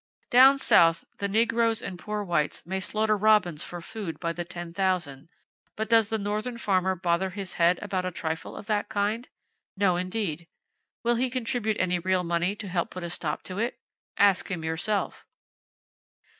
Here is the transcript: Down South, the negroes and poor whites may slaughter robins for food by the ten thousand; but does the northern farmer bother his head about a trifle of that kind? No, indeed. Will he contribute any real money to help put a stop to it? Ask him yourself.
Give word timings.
Down 0.31 0.57
South, 0.57 1.05
the 1.19 1.27
negroes 1.27 1.79
and 1.79 1.99
poor 1.99 2.23
whites 2.23 2.65
may 2.65 2.79
slaughter 2.79 3.15
robins 3.15 3.61
for 3.61 3.81
food 3.81 4.19
by 4.19 4.33
the 4.33 4.43
ten 4.43 4.73
thousand; 4.73 5.29
but 5.75 5.89
does 5.91 6.09
the 6.09 6.17
northern 6.17 6.57
farmer 6.57 6.95
bother 6.95 7.29
his 7.29 7.53
head 7.61 7.77
about 7.83 8.05
a 8.07 8.09
trifle 8.09 8.55
of 8.55 8.65
that 8.65 8.89
kind? 8.89 9.27
No, 9.77 9.97
indeed. 9.97 10.47
Will 11.03 11.17
he 11.17 11.29
contribute 11.29 11.77
any 11.79 11.99
real 11.99 12.23
money 12.23 12.55
to 12.55 12.67
help 12.67 12.89
put 12.89 13.03
a 13.03 13.11
stop 13.11 13.43
to 13.43 13.59
it? 13.59 13.77
Ask 14.17 14.49
him 14.49 14.63
yourself. 14.63 15.27